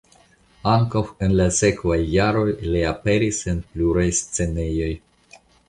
[0.75, 4.93] Ankaŭ en la sekvaj jaroj li aperis en pluraj scenejoj.